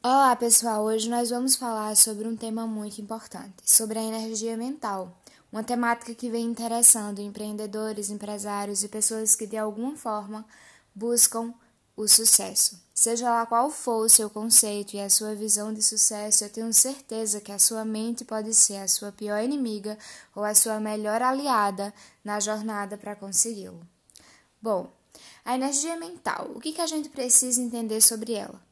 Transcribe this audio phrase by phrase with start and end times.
[0.00, 5.20] Olá pessoal, hoje nós vamos falar sobre um tema muito importante, sobre a energia mental,
[5.50, 10.46] uma temática que vem interessando empreendedores, empresários e pessoas que de alguma forma
[10.94, 11.52] buscam
[11.96, 12.80] o sucesso.
[12.94, 16.72] Seja lá qual for o seu conceito e a sua visão de sucesso, eu tenho
[16.72, 19.98] certeza que a sua mente pode ser a sua pior inimiga
[20.32, 23.84] ou a sua melhor aliada na jornada para consegui-lo.
[24.62, 24.92] Bom,
[25.44, 28.67] a energia mental, o que, que a gente precisa entender sobre ela?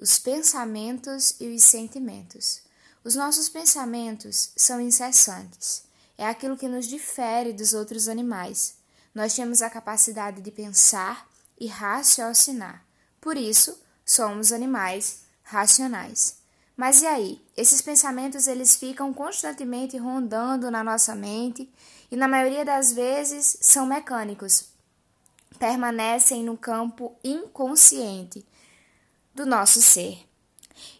[0.00, 2.62] Os pensamentos e os sentimentos.
[3.04, 5.84] Os nossos pensamentos são incessantes.
[6.18, 8.74] É aquilo que nos difere dos outros animais.
[9.14, 12.84] Nós temos a capacidade de pensar e raciocinar.
[13.20, 16.36] Por isso, somos animais racionais.
[16.76, 17.42] Mas e aí?
[17.56, 21.72] Esses pensamentos eles ficam constantemente rondando na nossa mente
[22.10, 24.66] e na maioria das vezes são mecânicos.
[25.58, 28.44] Permanecem no campo inconsciente
[29.34, 30.26] do nosso ser.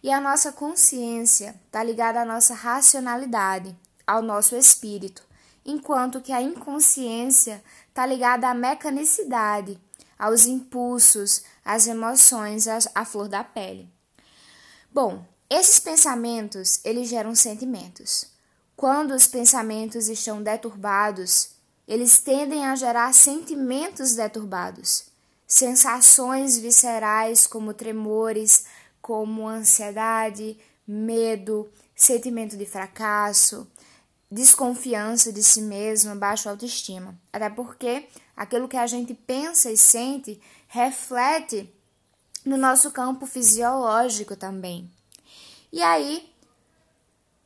[0.03, 3.75] E a nossa consciência está ligada à nossa racionalidade,
[4.07, 5.23] ao nosso espírito,
[5.65, 9.81] enquanto que a inconsciência está ligada à mecanicidade,
[10.19, 13.89] aos impulsos, às emoções, à flor da pele.
[14.93, 18.27] Bom, esses pensamentos, eles geram sentimentos.
[18.77, 21.51] Quando os pensamentos estão deturbados,
[21.87, 25.05] eles tendem a gerar sentimentos deturbados,
[25.47, 28.67] sensações viscerais como tremores,
[29.01, 33.67] como ansiedade, medo, sentimento de fracasso,
[34.31, 37.19] desconfiança de si mesmo, baixa autoestima.
[37.33, 41.73] Até porque aquilo que a gente pensa e sente reflete
[42.45, 44.91] no nosso campo fisiológico também.
[45.73, 46.31] E aí,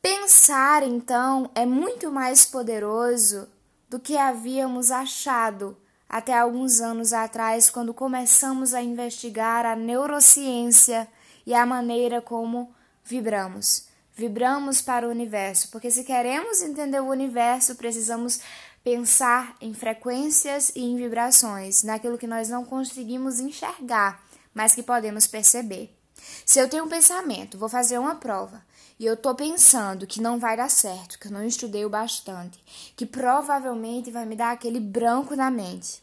[0.00, 3.48] pensar então é muito mais poderoso
[3.88, 5.76] do que havíamos achado
[6.08, 11.06] até alguns anos atrás, quando começamos a investigar a neurociência
[11.46, 12.72] e a maneira como
[13.04, 18.40] vibramos vibramos para o universo, porque se queremos entender o universo, precisamos
[18.82, 24.20] pensar em frequências e em vibrações, naquilo que nós não conseguimos enxergar,
[24.52, 25.96] mas que podemos perceber.
[26.44, 28.62] Se eu tenho um pensamento, vou fazer uma prova,
[28.98, 32.58] e eu estou pensando que não vai dar certo, que eu não estudei o bastante,
[32.96, 36.02] que provavelmente vai me dar aquele branco na mente.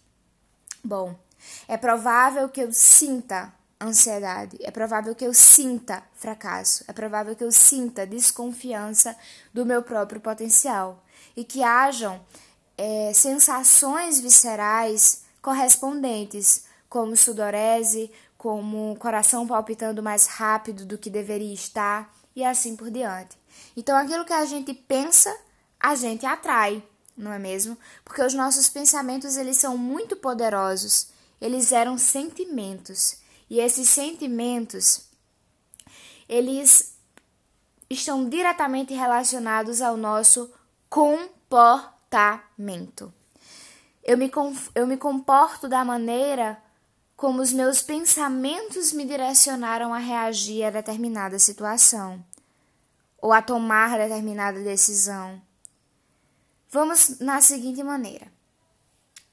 [0.84, 1.16] Bom,
[1.68, 7.44] é provável que eu sinta ansiedade, é provável que eu sinta fracasso, é provável que
[7.44, 9.16] eu sinta desconfiança
[9.54, 11.04] do meu próprio potencial
[11.36, 12.22] e que hajam
[12.78, 18.10] é, sensações viscerais correspondentes, como sudorese,
[18.46, 23.36] como coração palpitando mais rápido do que deveria estar e assim por diante.
[23.76, 25.36] Então, aquilo que a gente pensa,
[25.80, 26.84] a gente atrai,
[27.18, 27.76] não é mesmo?
[28.04, 31.08] Porque os nossos pensamentos eles são muito poderosos.
[31.42, 33.18] Eles eram sentimentos
[33.50, 35.08] e esses sentimentos,
[36.30, 36.96] eles
[37.90, 40.54] estão diretamente relacionados ao nosso
[40.88, 43.12] comportamento.
[44.04, 44.32] Eu me,
[44.76, 46.64] eu me comporto da maneira
[47.16, 52.24] como os meus pensamentos me direcionaram a reagir a determinada situação
[53.18, 55.42] ou a tomar determinada decisão.
[56.70, 58.28] Vamos na seguinte maneira: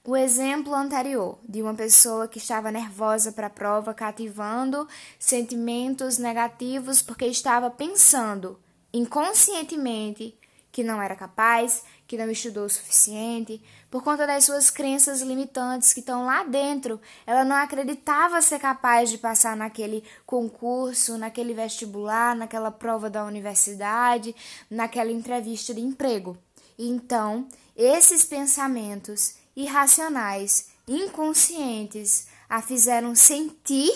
[0.05, 4.89] o exemplo anterior de uma pessoa que estava nervosa para a prova, cativando
[5.19, 8.59] sentimentos negativos porque estava pensando
[8.93, 10.39] inconscientemente
[10.73, 15.93] que não era capaz, que não estudou o suficiente, por conta das suas crenças limitantes
[15.93, 16.99] que estão lá dentro.
[17.27, 24.35] Ela não acreditava ser capaz de passar naquele concurso, naquele vestibular, naquela prova da universidade,
[24.71, 26.39] naquela entrevista de emprego.
[26.79, 27.47] Então,
[27.77, 33.93] esses pensamentos irracionais, inconscientes, a fizeram sentir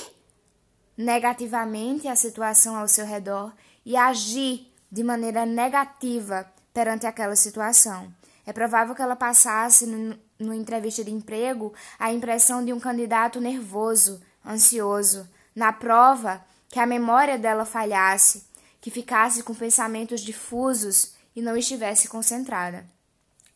[0.97, 3.53] negativamente a situação ao seu redor
[3.84, 8.12] e agir de maneira negativa perante aquela situação.
[8.44, 14.20] É provável que ela passasse, no, entrevista de emprego, a impressão de um candidato nervoso,
[14.44, 15.26] ansioso.
[15.54, 18.47] Na prova, que a memória dela falhasse,
[18.78, 22.84] que ficasse com pensamentos difusos e não estivesse concentrada.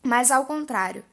[0.01, 1.05] Mas, ao contrário,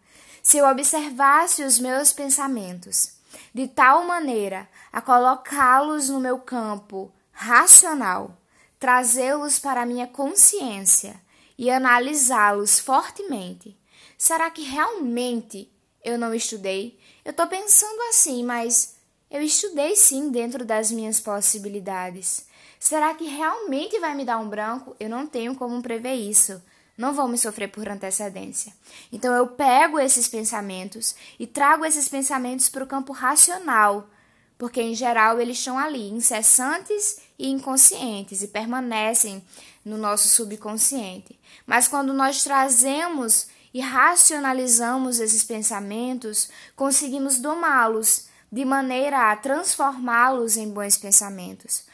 [0.42, 3.18] se eu observasse os meus pensamentos
[3.52, 8.34] de tal maneira a colocá-los no meu campo racional,
[8.80, 11.20] trazê-los para a minha consciência
[11.58, 13.76] e analisá-los fortemente,
[14.16, 15.68] será que realmente
[16.04, 16.98] eu não estudei?
[17.24, 18.96] Eu estou pensando assim, mas
[19.30, 22.46] eu estudei sim dentro das minhas possibilidades.
[22.78, 24.94] Será que realmente vai me dar um branco?
[25.00, 26.62] Eu não tenho como prever isso
[26.98, 28.72] não vão me sofrer por antecedência.
[29.12, 34.10] Então eu pego esses pensamentos e trago esses pensamentos para o campo racional,
[34.58, 39.42] porque em geral eles estão ali, incessantes e inconscientes, e permanecem
[39.84, 41.38] no nosso subconsciente.
[41.64, 50.68] Mas quando nós trazemos e racionalizamos esses pensamentos, conseguimos domá-los de maneira a transformá-los em
[50.68, 51.84] bons pensamentos.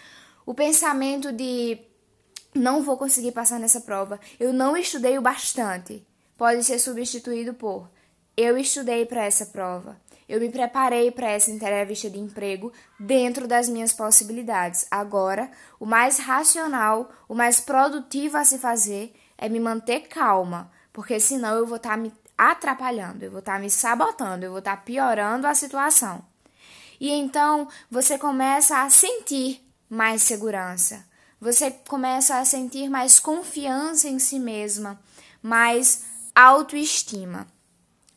[0.47, 1.79] O pensamento de
[2.55, 6.07] não vou conseguir passar nessa prova, eu não estudei o bastante,
[6.39, 7.89] pode ser substituído por
[8.37, 9.97] eu estudei para essa prova.
[10.29, 14.87] Eu me preparei para essa entrevista de emprego dentro das minhas possibilidades.
[14.91, 21.21] Agora, o mais racional, o mais produtivo a se fazer é me manter calma, porque
[21.21, 24.61] senão eu vou estar tá me atrapalhando, eu vou estar tá me sabotando, eu vou
[24.61, 26.25] estar tá piorando a situação.
[27.01, 29.61] E então você começa a sentir
[29.91, 31.05] mais segurança,
[31.41, 34.99] você começa a sentir mais confiança em si mesma,
[35.43, 36.05] mais
[36.35, 37.47] autoestima.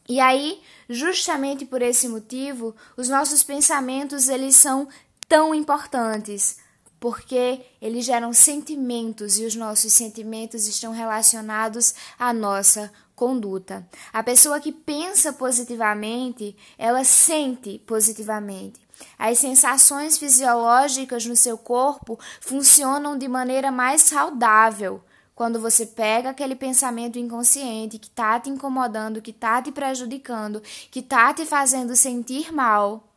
[0.07, 4.87] E aí, justamente por esse motivo, os nossos pensamentos eles são
[5.27, 6.57] tão importantes,
[6.99, 13.87] porque eles geram sentimentos e os nossos sentimentos estão relacionados à nossa conduta.
[14.13, 18.79] A pessoa que pensa positivamente, ela sente positivamente.
[19.19, 25.03] As sensações fisiológicas no seu corpo funcionam de maneira mais saudável
[25.37, 30.99] quando você pega aquele pensamento inconsciente que tá te incomodando, que tá te prejudicando, que
[30.99, 33.07] tá te fazendo sentir mal,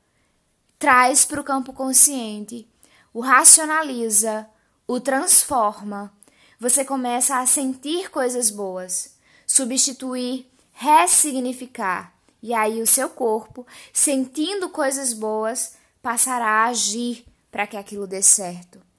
[0.79, 2.69] traz para o campo consciente,
[3.15, 4.47] o racionaliza,
[4.87, 6.13] o transforma.
[6.59, 12.13] Você começa a sentir coisas boas, substituir, ressignificar.
[12.43, 15.73] E aí o seu corpo, sentindo coisas boas,
[16.03, 18.90] passará a agir para que aquilo dê certo.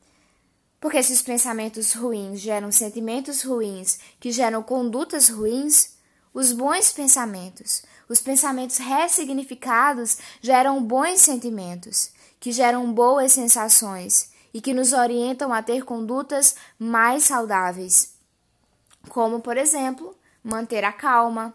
[0.82, 5.92] Porque esses pensamentos ruins geram sentimentos ruins, que geram condutas ruins,
[6.34, 14.74] os bons pensamentos, os pensamentos ressignificados geram bons sentimentos, que geram boas sensações e que
[14.74, 18.16] nos orientam a ter condutas mais saudáveis.
[19.08, 21.54] Como, por exemplo, manter a calma,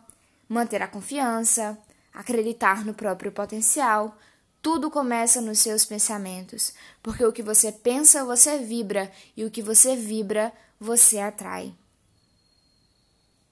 [0.48, 1.76] manter a confiança,
[2.14, 4.16] acreditar no próprio potencial,
[4.66, 9.62] tudo começa nos seus pensamentos, porque o que você pensa, você vibra, e o que
[9.62, 11.72] você vibra, você atrai.